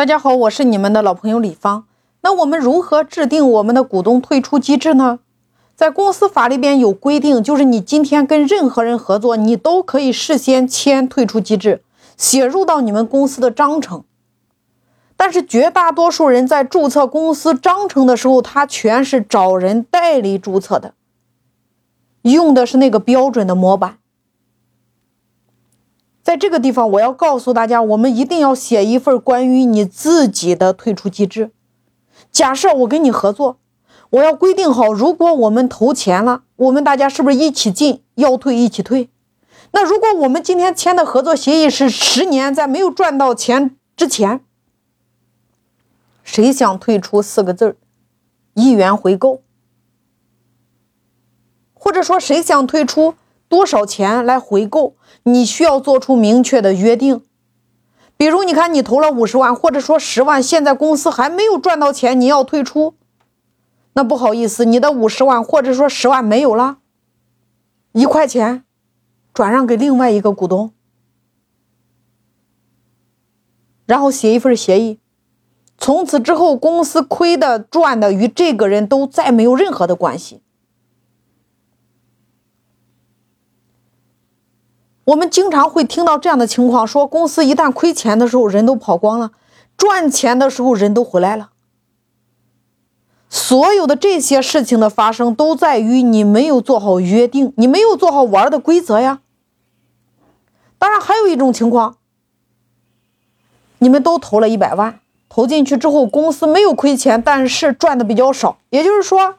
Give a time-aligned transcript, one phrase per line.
[0.00, 1.84] 大家好，我是你们的老朋友李芳。
[2.22, 5.18] 那我们如何制定我们的股东退出机制呢？
[5.76, 11.82] 在公司法里边有规定，就是你今天跟任何人合作，你都可以事先签退出机制，
[12.16, 14.04] 写入到你们公司的章程。
[15.18, 20.94] 但是绝大多数人在注册公司章程的时候，他全是找人代理注册的，
[22.22, 23.98] 用的是那个标准的模板。
[26.30, 31.50] 在这个地方，我要告诉大家，我们一定要写一份关于你自己的退出机制。
[32.30, 33.56] 假设我跟你合作，
[34.10, 39.10] 我要规定好，如果我们投钱了，我们大家是不是一起进，要退一起退？
[39.72, 44.44] 那如果我们今天签的合作协议是十年，在没有赚到钱之前。
[46.22, 47.76] 谁想退出四个字儿，
[48.54, 49.42] 一元回购，
[51.74, 53.16] 或者说谁想退出
[53.50, 57.20] 多少钱来回购，你需要做出明确的约定。
[58.16, 62.94] 比如，你看你投了五十万，或者说十万，现在公司还没有赚到钱，你要退出，
[63.94, 66.78] 那不好意思，你的五十万或者说十万没有了，
[67.92, 68.62] 一块钱
[69.34, 70.72] 转让给另外一个股东，
[73.84, 75.00] 然后写一份协议。
[75.76, 80.40] 从此之后，公司亏的、赚的与这个人都再没有任何的关系。
[85.10, 89.30] 我们经常会听到这样的情况：说公司一旦亏钱的时候，人都跑光了；
[89.76, 91.50] 赚钱的时候，人都回来了。
[93.28, 99.20] 所有的这些事情的发生，都在于你没有做好约定，你没有做好玩的规则呀。
[100.78, 101.96] 当然，还有一种情况，
[103.78, 105.00] 你们都投了一百万。
[105.28, 109.36] 投进去之后，公司没有亏钱，但是赚的比较少，也就是说，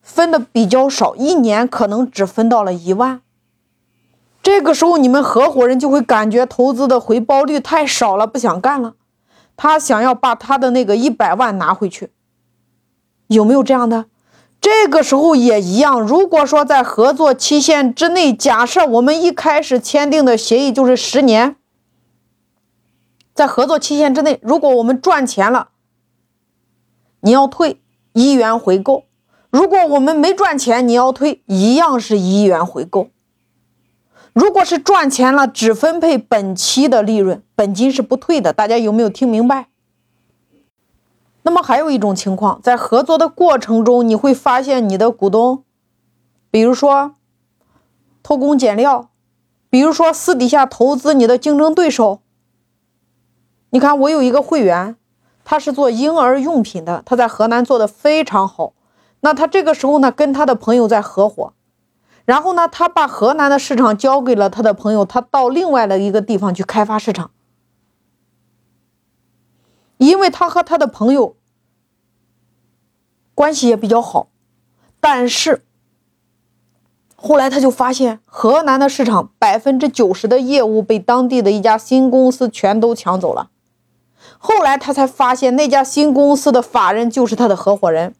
[0.00, 3.20] 分的比较少，一年可能只分到了一万。
[4.44, 8.94] 这个时候，你们合伙人就会感觉投资的回报率太少了，不想干了。
[9.56, 12.10] 他想要把他的那个一百万拿回去，
[13.28, 14.04] 有没有这样的？
[14.60, 15.98] 这个时候也一样。
[15.98, 21.56] 如果说在合作期限之内，假设我们一开始签订的协议就是十年。
[23.32, 25.68] 在合作期限之内，如果我们赚钱了，
[27.20, 27.80] 你要退
[28.12, 29.04] 一元回购；
[29.48, 33.08] 如果我们没赚钱，你要退一样是一元回购。
[34.34, 38.52] 如果是赚钱了，只分配本期的利润，本金是不退的。
[38.52, 39.68] 大家有没有听明白？
[41.42, 45.62] 那么还有一种情况，在合作的过程中，你会发现你的股东，
[46.50, 47.14] 比如说
[48.24, 49.10] 偷工减料，
[49.70, 52.20] 比如说私底下投资你的竞争对手。
[53.70, 54.96] 你看，我有一个会员，
[55.44, 58.72] 他是做婴儿用品的，他在河南做的非常好。
[59.20, 61.52] 那他这个时候呢，跟他的朋友在合伙，
[62.24, 67.30] 然后呢，他把河南的市场交给了他的朋友，他到另外的一个地方去开发市场。
[69.98, 71.36] 因为他和他的朋友
[73.34, 74.28] 关系也比较好，
[75.00, 75.64] 但是
[77.14, 83.50] 后来他就发现，河南的市场百分之九十的业务被当地的一家新公司全都抢走了。
[84.38, 88.14] 后来他才发现，那家新公司的法人就是他的合伙人。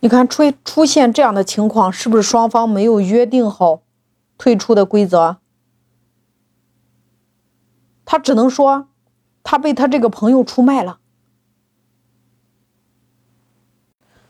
[0.00, 3.82] 你看出出现这样的情况，是不是双方没有约定好
[4.36, 5.36] 退出的规则？
[8.04, 8.88] 他只能说，
[9.42, 10.98] 他被他这个朋友出卖了。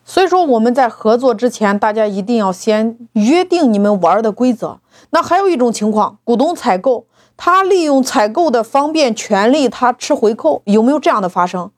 [0.05, 4.81] 所以说，我们在合作之前，大家一定要先约定你们玩的规则。
[5.11, 7.07] 那还有一种情况，股东采购。
[7.37, 11.71] 他利用采购的方便权利，他吃回扣，有没有这样的发生？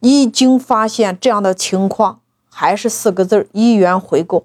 [0.00, 2.21] 一经发现这样的情况，
[2.54, 4.44] 还是四个字：一元回购。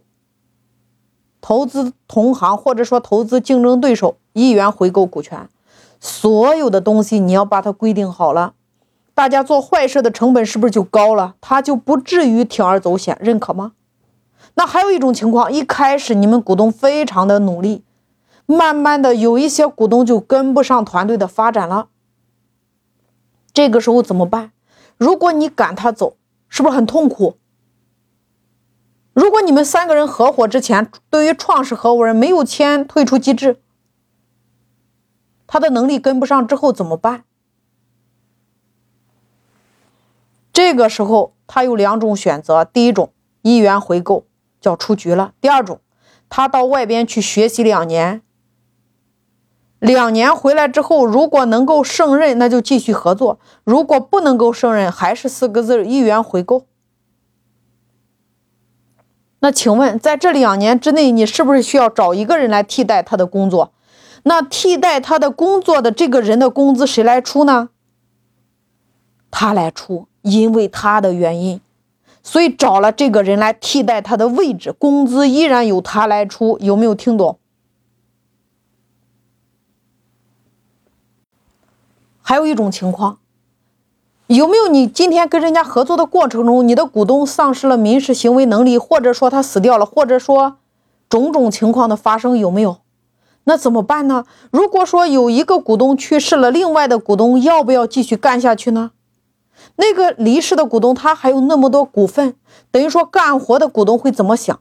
[1.41, 5.50] 投资同行或者说投资竞争对手，一元回购股权。
[6.00, 8.53] 所有的东西你要把它规定好了，
[9.13, 11.35] 大家做坏事的成本是不是就高了？
[11.41, 13.73] 他就不至于铤而走险，认可吗？
[14.56, 17.84] 那还有一种情况，一开始你们股东非常的努力。
[18.46, 21.90] 慢慢的，有一些股东就跟不上团队的发展了。
[23.53, 24.52] 这个时候怎么办？
[24.97, 26.16] 如果你赶他走，
[26.47, 27.35] 是不是很痛苦？
[29.17, 33.59] 如果你们三个人合伙之前，对于创始合伙人没有签退出机制，
[35.47, 37.23] 他的能力跟不上之后怎么办？
[40.53, 43.11] 这个时候他有两种选择：第一种，
[43.41, 44.28] 一元回购，
[44.61, 45.81] 叫出局了；第二种，
[46.29, 48.22] 他到外边去学习两年。
[49.79, 56.67] 两年回来之后，如果能够胜任，那就继续合作；如果不能够胜任，还是四个字一元回购。
[59.39, 63.72] 那请问，在这两年之内，你是不是需要找一个人来替代他的工作？
[64.23, 67.69] 那替代他的工作的这个人的工资谁来出呢？
[69.29, 71.61] 他来出，因为他的原因，
[72.23, 76.57] 所以找了这个人来替代他的位置，工资依然由他来出。
[76.59, 77.37] 有没有听懂？
[82.22, 83.19] 还有一种情况，
[84.28, 90.58] 有没有你今天跟人家合作的过程中，你的股东丧失了民事行为能力，或者说他死掉了，或者说
[91.08, 92.78] 种种情况的发生，有没有？
[93.46, 94.26] 那怎么办呢？
[94.52, 98.91] 如果说有一个股东去世了，另外的股东要不要继续干下去呢？
[99.78, 102.35] 那个离世的股东他还有那么多股份，
[102.70, 104.59] 等于说干活的股东会怎么想？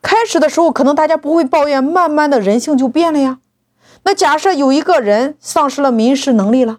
[0.00, 3.40] 开始的时候可能大家不会抱怨，慢慢的人性就变了呀。
[4.04, 6.78] 那假设有一个人丧失了民事能力了，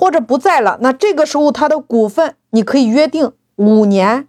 [0.00, 4.26] 或者不在了，那这个时候他的股份你可以约定五年，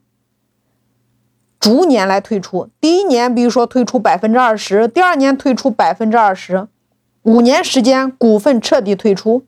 [1.62, 2.68] 逐年来退出。
[2.82, 6.68] 第一年，比如说退出百分之二十，第二年退出百分之二十，
[7.24, 9.46] 五年时间股份彻底退出。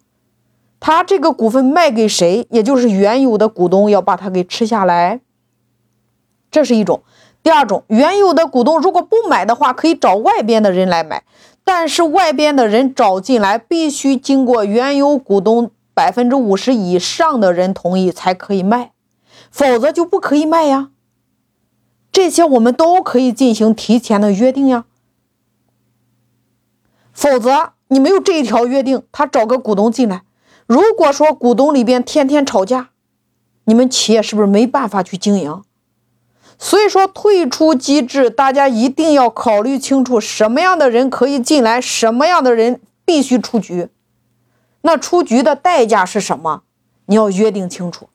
[0.80, 5.20] 他这个股份卖给谁，也就是原有的股东要把它给吃下来，
[6.50, 7.04] 这是一种。
[7.42, 11.24] 第二种，原有的股东如果不买的话，可以找外边的人来买。
[11.66, 18.92] 但是外边的人找进来，必须经过原有股东百分之五十以上的人同意才可以卖，
[19.52, 20.90] 否则就不可以卖呀。
[22.12, 24.86] 这些我们都可以进行提前的约定呀。
[27.12, 30.24] 否则你没有这一条约定，他找个股东进来，
[30.66, 32.90] 如果说股东里边天天吵架，
[33.66, 35.62] 你们企业是不是没办法去经营？
[36.60, 43.90] 所以说，退出机制，大家一定要考虑清楚，什么样的人可以进来，什么样的人必须出局。
[44.84, 46.64] 那出局的代价是什么？
[47.08, 48.08] 你要约定清楚。